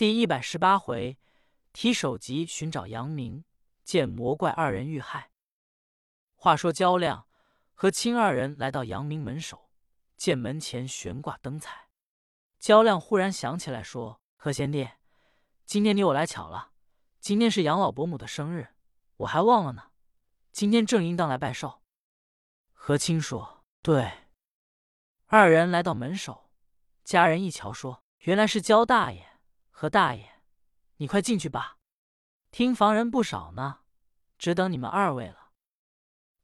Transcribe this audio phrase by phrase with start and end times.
[0.00, 1.18] 第一百十八回，
[1.74, 3.44] 提首级寻找杨明，
[3.84, 5.30] 见魔怪二人遇害。
[6.34, 7.26] 话说焦亮
[7.74, 9.68] 和青二人来到阳明门首，
[10.16, 11.90] 见门前悬挂灯彩。
[12.58, 14.88] 焦亮忽然想起来，说：“何贤弟，
[15.66, 16.70] 今天你我来巧了。
[17.20, 18.68] 今天是杨老伯母的生日，
[19.18, 19.90] 我还忘了呢。
[20.50, 21.82] 今天正应当来拜寿。”
[22.72, 24.10] 何清说：“对。”
[25.28, 26.48] 二人来到门首，
[27.04, 29.26] 家人一瞧，说：“原来是焦大爷。”
[29.80, 30.42] 何大爷，
[30.98, 31.78] 你快进去吧，
[32.50, 33.78] 听房人不少呢，
[34.36, 35.52] 只等你们二位了。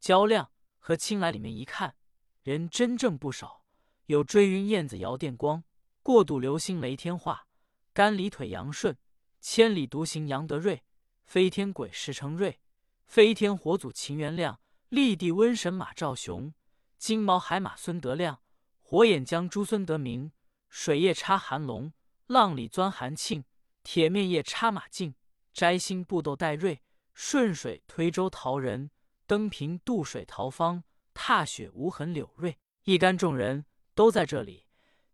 [0.00, 1.96] 焦亮和青来里面一看，
[2.44, 3.62] 人真正不少，
[4.06, 5.62] 有追云燕子姚电光、
[6.02, 7.46] 过度流星雷天化、
[7.92, 8.96] 干里腿杨顺、
[9.42, 10.82] 千里独行杨德瑞、
[11.26, 12.58] 飞天鬼石成瑞、
[13.04, 16.54] 飞天火祖秦元亮、立地瘟神马兆雄、
[16.96, 18.40] 金毛海马孙德亮、
[18.80, 20.32] 火眼将朱孙德明、
[20.70, 21.92] 水夜叉韩龙。
[22.26, 23.44] 浪里钻韩庆，
[23.84, 25.14] 铁面夜插马进，
[25.52, 26.82] 摘星布斗戴瑞，
[27.14, 28.90] 顺水推舟陶仁，
[29.26, 30.82] 登平渡水陶方，
[31.14, 32.58] 踏雪无痕柳瑞。
[32.82, 34.66] 一干众人都在这里。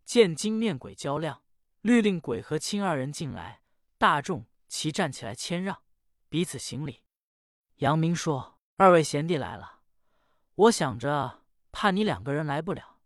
[0.05, 1.43] 见金面鬼焦亮、
[1.81, 3.61] 律令鬼和青二人进来，
[3.99, 5.83] 大众齐站起来谦让，
[6.29, 7.03] 彼此行礼。
[7.77, 9.81] 杨明说：“二位贤弟来了，
[10.55, 12.99] 我想着怕你两个人来不了，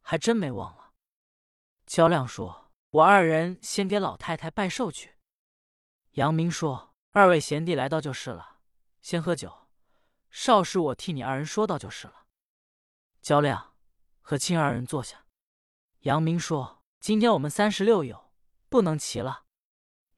[0.00, 0.92] 还真没忘了。”
[1.86, 2.63] 焦亮说。
[2.94, 5.16] 我二人先给老太太拜寿去。
[6.12, 8.60] 杨明说：“二位贤弟来到就是了，
[9.02, 9.66] 先喝酒。
[10.30, 12.26] 少时我替你二人说道就是了。”
[13.20, 13.74] 焦亮
[14.20, 15.26] 和青二人坐下。
[16.02, 18.30] 杨明说：“今天我们三十六友
[18.68, 19.46] 不能齐了，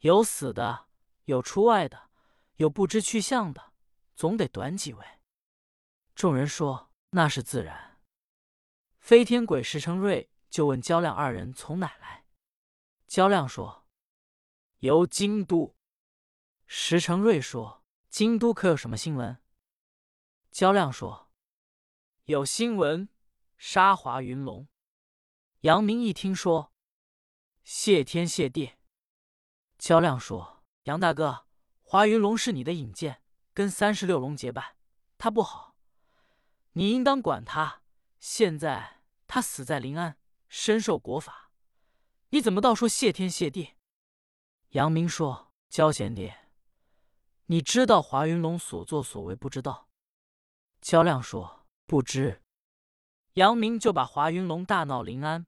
[0.01, 0.89] 有死的，
[1.25, 2.11] 有出外的，
[2.57, 3.73] 有不知去向的，
[4.15, 5.03] 总得短几位。”
[6.15, 8.03] 众人说：“那是自然。”
[9.01, 12.26] 飞天鬼石成瑞就问焦亮二人从哪来。
[13.07, 13.87] 焦亮说
[14.81, 15.77] ：“由京都。”
[16.67, 19.41] 石成瑞说：“京都可有什么新闻？”
[20.51, 21.31] 焦亮说
[22.25, 23.09] ：“有新闻，
[23.57, 24.67] 杀华云龙。”
[25.61, 26.73] 杨明一听说
[27.63, 28.73] ：“谢天谢地。”
[29.79, 31.47] 焦亮说：“杨大哥，
[31.83, 33.23] 华云龙是你的引荐，
[33.55, 34.77] 跟三十六龙结拜，
[35.17, 35.77] 他不好，
[36.73, 37.83] 你应当管他。
[38.19, 41.45] 现在他死在临安，身受国法。”
[42.37, 43.71] 你怎么倒说谢天谢地？
[44.73, 46.35] 杨明说：“焦贤弟，
[47.47, 49.89] 你知道华云龙所作所为不知道？”
[50.83, 52.43] 焦亮说：“不知。”
[53.41, 55.47] 杨明就把华云龙大闹临安，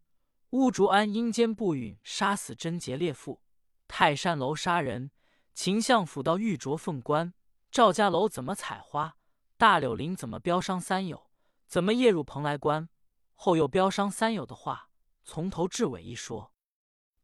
[0.53, 3.43] 乌竹庵阴间不允杀死贞洁烈妇，
[3.87, 5.11] 泰山楼杀人，
[5.53, 7.35] 秦相府到玉镯凤冠，
[7.71, 9.19] 赵家楼怎么采花，
[9.59, 11.31] 大柳林怎么标伤三友，
[11.67, 12.89] 怎么夜入蓬莱关，
[13.35, 14.89] 后又标伤三友的话，
[15.23, 16.51] 从头至尾一说。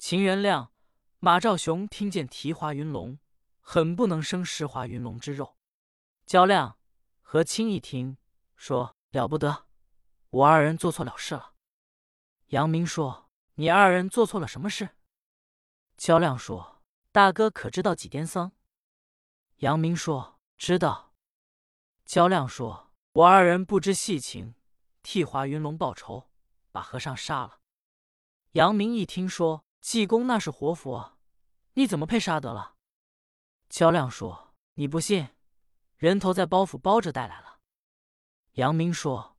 [0.07, 0.71] 秦元亮、
[1.19, 3.19] 马兆雄听见提华云龙，
[3.59, 5.57] 很不能生食华云龙之肉。
[6.27, 6.79] 焦亮、
[7.23, 8.19] 何清一听，
[8.55, 9.65] 说了不得，
[10.29, 11.55] 我二人做错了事了。
[12.49, 14.91] 杨明说：“你二人做错了什么事？”
[15.97, 18.53] 焦亮说：“大哥可知道几癫僧？”
[19.61, 21.15] 杨明说：“知道。”
[22.05, 24.55] 焦亮说：“我二人不知细情，
[25.03, 26.29] 替华云龙报仇，
[26.71, 27.61] 把和尚杀了。”
[28.53, 29.64] 杨明一听说。
[29.85, 31.19] 济公那是活佛，
[31.75, 32.77] 你怎么配杀得了？
[33.69, 35.29] 焦亮说：“你不信，
[35.99, 37.61] 人头在包袱包着带来了。”
[38.53, 39.37] 杨明说：“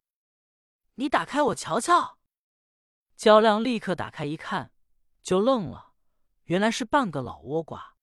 [0.95, 2.19] 你打开我瞧瞧。”
[3.17, 4.71] 焦亮立刻打开一看，
[5.23, 5.93] 就愣了，
[6.43, 7.95] 原来是半个老倭瓜，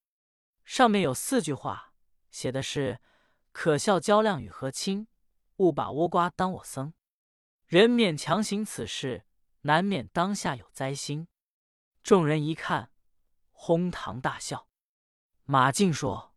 [0.64, 1.94] 上面有四句话，
[2.32, 3.00] 写的是
[3.52, 5.06] ：“可笑焦亮与和亲，
[5.58, 6.92] 误把倭瓜当我僧。
[7.66, 9.26] 人免强行此事，
[9.60, 11.28] 难免当下有灾星。”
[12.02, 12.90] 众人一看，
[13.52, 14.66] 哄堂大笑。
[15.44, 16.34] 马进说：“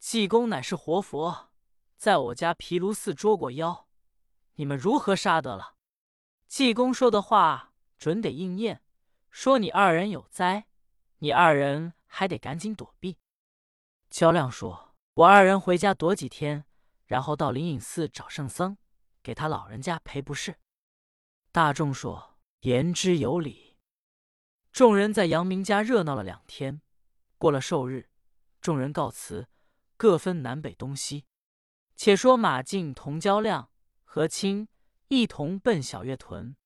[0.00, 1.52] 济公乃是活佛，
[1.96, 3.88] 在我家毗卢寺捉过妖，
[4.54, 5.76] 你们如何杀得了？”
[6.48, 8.82] 济公说的话准得应验，
[9.30, 10.66] 说你二人有灾，
[11.18, 13.18] 你二人还得赶紧躲避。
[14.10, 16.64] 焦亮说：“我二人回家躲几天，
[17.06, 18.76] 然后到灵隐寺找圣僧，
[19.22, 20.58] 给他老人家赔不是。”
[21.52, 23.62] 大众说：“言之有理。”
[24.74, 26.82] 众人在杨明家热闹了两天，
[27.38, 28.08] 过了寿日，
[28.60, 29.46] 众人告辞，
[29.96, 31.26] 各分南北东西。
[31.94, 33.70] 且说马进同焦亮、
[34.02, 34.66] 何清
[35.06, 36.56] 一同奔小月屯。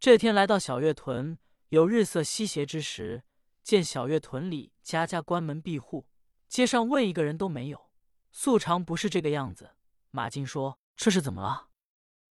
[0.00, 1.38] 这天来到小月屯，
[1.68, 3.24] 有日色西斜之时，
[3.62, 6.08] 见小月屯里家家关门闭户，
[6.48, 7.90] 街上问一个人都没有，
[8.32, 9.72] 素常不是这个样子。
[10.10, 11.68] 马进说：“这是怎么了？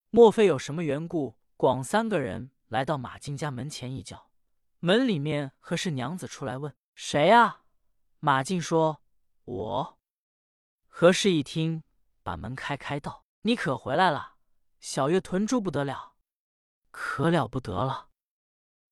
[0.10, 4.32] 莫非有什么缘故？”广三个人来到马进家门前一叫。
[4.86, 7.62] 门里面何氏娘子出来问谁呀？
[8.20, 9.02] 马进说
[9.46, 9.98] ：“我。”
[10.90, 11.84] 何氏一听，
[12.22, 14.36] 把门开开道：“你可回来了，
[14.82, 16.16] 小月屯住不得了，
[16.92, 18.10] 可了不得了。”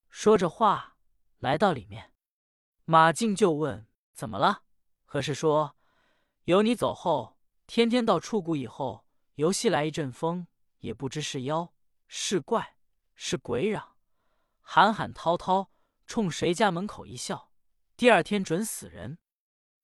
[0.07, 0.95] 说着话，
[1.39, 2.13] 来到里面。
[2.85, 3.85] 马进就问
[4.15, 4.63] ：“怎么了？”
[5.03, 5.75] 何氏说
[6.45, 9.05] ：“由你走后，天天到出谷以后，
[9.35, 10.47] 游戏来一阵风，
[10.79, 11.73] 也不知是妖
[12.07, 12.77] 是怪
[13.13, 13.97] 是鬼嚷，
[14.61, 15.69] 喊喊滔滔，
[16.11, 17.53] 冲谁家门口一笑，
[17.95, 19.17] 第二天准死人。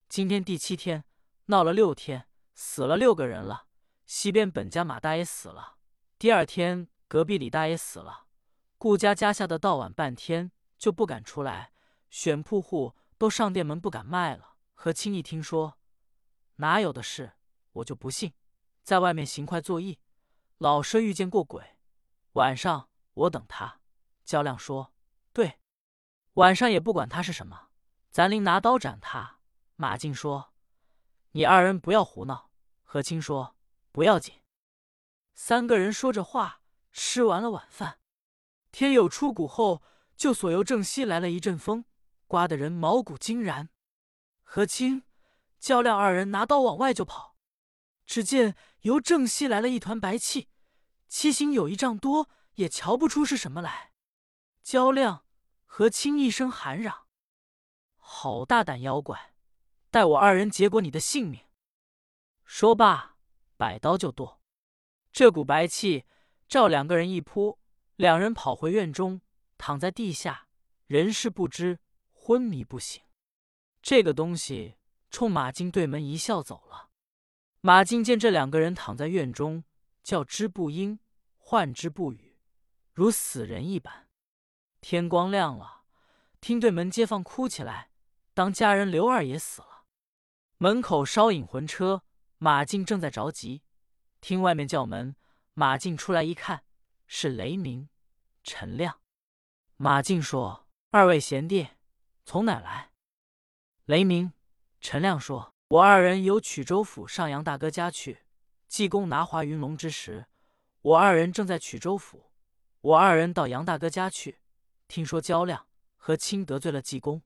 [0.10, 1.06] 今天第七天，
[1.46, 3.68] 闹了六天，死了六个人了。
[4.06, 5.78] 西边本家马大爷死了，
[6.20, 8.26] 第二天隔壁李大爷死了。
[8.78, 11.72] 顾家家下的到晚半天就不敢出来，
[12.10, 14.58] 选铺户都上店门不敢卖了。
[14.74, 15.78] 何清一听说，
[16.58, 17.38] 哪有的事，
[17.72, 18.34] 我就不信，
[18.84, 19.98] 在外面行快作揖。
[20.58, 21.78] 老舍遇见过鬼，
[22.34, 23.80] 晚上我等他。
[24.26, 24.92] 焦亮说：“，
[26.38, 27.70] 晚上也不管他是什么，
[28.12, 29.40] 咱临拿刀斩他。”
[29.76, 30.54] 马进说
[31.34, 32.52] ：“你二人不要胡闹。”
[32.84, 33.56] 何清说
[33.92, 34.36] ：“不要紧。”
[35.34, 36.62] 三个人说着话，
[36.92, 38.00] 吃完了晚饭。
[38.72, 39.82] 天有出谷后，
[40.16, 41.86] 就所由正西来了一阵风，
[42.28, 43.70] 刮得人毛骨惊然。
[44.44, 45.04] 何清、
[45.60, 47.36] 焦亮二人拿刀往外就跑，
[48.06, 50.50] 只见由正西来了一团白气，
[51.08, 53.94] 气形有一丈多，也瞧不出是什么来。
[54.64, 55.26] 焦亮、
[55.68, 57.06] 何清一声喊嚷
[57.98, 59.36] ：“好大胆妖怪！
[59.92, 61.46] 待我二人结果你的性命！”
[62.44, 63.18] 说罢，
[63.58, 64.42] 摆刀就剁。
[65.12, 66.06] 这股白气
[66.48, 67.60] 照两个人一扑，
[67.96, 69.22] 两人跑回院中，
[69.58, 70.48] 躺在地下，
[70.88, 71.80] 人事不知，
[72.12, 73.04] 昏迷不醒。
[73.82, 74.78] 这个东西
[75.10, 76.90] 冲马金对门一笑走了。
[77.62, 79.64] 马金见这两个人躺在院中，
[80.02, 81.00] 叫之不应，
[81.38, 82.40] 唤之不语，
[82.94, 84.07] 如死人一般。
[84.82, 85.84] 天光亮了，
[86.40, 87.90] 听对门街坊哭起来，
[88.34, 89.86] 当家人刘二也死了。
[90.58, 92.04] 门口烧引魂车，
[92.38, 93.64] 马进正在着急，
[94.22, 95.16] 听外面叫门，
[95.54, 96.64] 马进出来一看，
[97.06, 97.90] 是雷鸣、
[98.44, 99.00] 陈亮。
[99.76, 101.68] 马进说：“二位贤弟，
[102.26, 102.92] 从哪来？”
[103.86, 104.34] 雷鸣、
[104.82, 108.24] 陈亮说：“我二人由曲州府上杨大哥家去，
[108.68, 110.26] 济公拿华云龙之时，
[110.82, 112.32] 我二人正在曲州府。
[112.82, 114.40] 我二人到杨大哥家去，
[114.88, 117.22] 听说焦亮和清得罪了济公，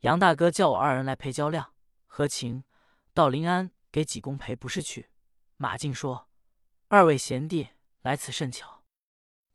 [0.00, 1.74] 杨大哥叫我二人来陪焦亮
[2.06, 2.64] 和秦
[3.14, 5.10] 到临安给济公赔不是去。”
[5.56, 6.28] 马进说
[6.88, 7.68] ：“二位贤弟
[8.02, 8.84] 来此甚巧，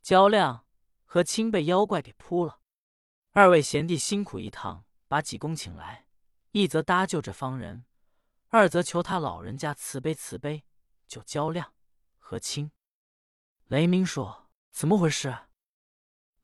[0.02, 0.64] 焦亮
[1.04, 2.60] 和清被妖怪给扑了，
[3.32, 6.04] 二位贤弟辛苦一趟，把济公请来。”
[6.52, 7.84] 一则搭救这方人，
[8.48, 10.64] 二则求他老人家慈悲慈悲，
[11.06, 11.74] 救焦亮
[12.18, 12.70] 和清。
[13.66, 15.36] 雷鸣说：“怎么回事？”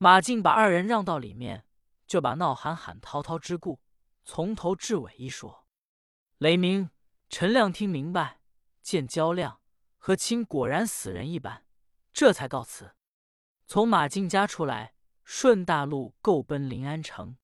[0.03, 1.65] 马进把二人让到里面，
[2.09, 3.81] 就把闹喊喊滔滔之故
[4.25, 5.69] 从头至尾一说。
[6.39, 6.91] 雷鸣、
[7.29, 8.41] 陈亮听明白，
[8.83, 9.61] 见焦亮
[9.97, 11.65] 和亲果然死人一般，
[12.13, 12.97] 这才告辞，
[13.69, 17.37] 从马进家出来，顺大路够奔临安城。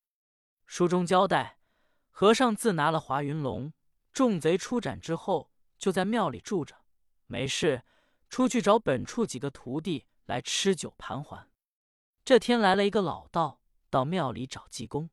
[0.67, 1.61] 书中交代。
[2.11, 3.73] 和尚自拿了华云龙，
[4.13, 6.75] 众贼出斩之后，就在庙里住着，
[7.29, 7.85] 没事
[8.29, 11.49] 出去找本处几个徒弟来吃酒盘桓。
[12.29, 15.09] 这天来了一个老道到庙里找济公，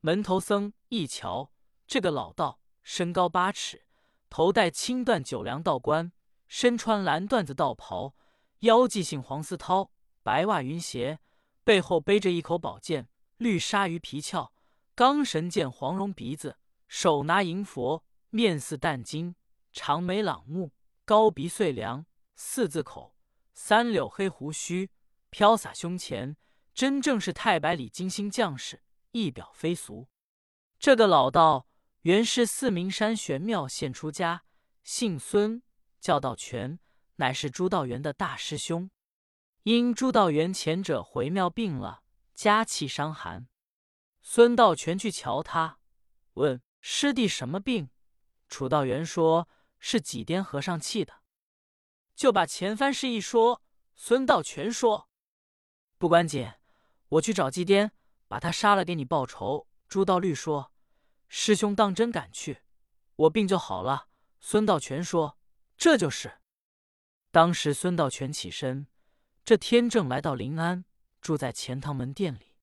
[0.00, 1.50] 门头僧一瞧，
[1.86, 3.86] 这个老道身高八尺，
[4.28, 6.12] 头戴青缎九梁道冠，
[6.46, 8.14] 身穿蓝缎子道袍，
[8.58, 9.88] 腰系杏黄丝绦，
[10.22, 11.18] 白袜云鞋，
[11.64, 14.52] 背后背着一口宝剑，绿鲨鱼皮鞘。
[14.94, 19.34] 钢神剑，黄绒鼻子，手拿银佛，面似淡金，
[19.72, 20.72] 长眉朗目，
[21.06, 22.04] 高鼻碎梁，
[22.36, 23.16] 四字口，
[23.54, 24.90] 三绺黑胡须，
[25.34, 26.36] 飘洒胸前，
[26.74, 30.08] 真正是太白里金星将士，一表非俗。
[30.78, 31.66] 这个老道
[32.02, 34.44] 原是四明山玄妙现出家，
[34.84, 35.60] 姓孙，
[36.00, 36.78] 叫道全，
[37.16, 38.88] 乃是朱道元的大师兄。
[39.64, 42.04] 因朱道元前者回庙病了，
[42.36, 43.48] 家气伤寒。
[44.22, 45.80] 孙道全去瞧他，
[46.34, 47.90] 问师弟什么病？
[48.48, 49.48] 楚道元说
[49.80, 51.22] 是几颠和尚气的，
[52.14, 53.62] 就把前番事一说。
[53.96, 55.08] 孙道全说
[56.04, 56.52] 不管紧，
[57.08, 57.90] 我去找祭颠，
[58.28, 59.66] 把他杀了给你报仇。
[59.88, 60.70] 朱道律说
[61.28, 62.60] 师兄当真敢去，
[63.16, 64.10] 我病就好了。
[64.38, 65.38] 孙道全说
[65.78, 66.42] 这就是。
[67.30, 68.86] 当时孙道全起身，
[69.46, 70.84] 这天正来到临安，
[71.22, 72.54] 住在钱塘门店里。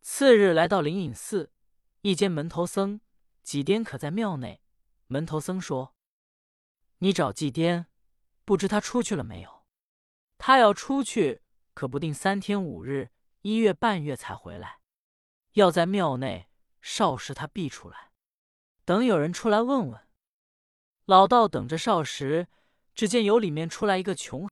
[0.00, 1.52] 次日来到灵隐寺，
[2.00, 3.00] 一间门头僧
[3.44, 4.60] 几颠可在庙内。
[5.06, 5.94] 门头僧说
[6.98, 7.86] ：“你找祭颠，
[8.44, 9.64] 不知他出去了没有？
[10.38, 11.43] 他要出去，
[11.74, 13.10] 可不定三天五日、
[13.42, 14.78] 一月半月才回来。
[15.52, 16.48] 要在庙内，
[16.80, 18.10] 少时他必出来。”
[18.86, 20.00] 等有人出来问问。
[21.04, 22.48] 老道等着少时，
[22.94, 24.42] 只见由里面出来一个穷